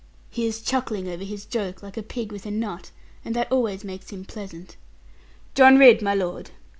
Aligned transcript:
He 0.31 0.47
is 0.47 0.63
chuckling 0.63 1.07
over 1.07 1.23
his 1.23 1.45
joke, 1.45 1.83
like 1.83 1.95
a 1.95 2.01
pig 2.01 2.31
with 2.31 2.47
a 2.47 2.49
nut; 2.49 2.89
and 3.23 3.35
that 3.35 3.51
always 3.51 3.83
makes 3.83 4.09
him 4.09 4.25
pleasant. 4.25 4.75
John 5.53 5.77
Ridd, 5.77 6.01
my 6.01 6.15
lord!' 6.15 6.49